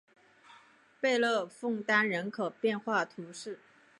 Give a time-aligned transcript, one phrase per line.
[0.99, 3.59] 贝勒枫丹人口变化图示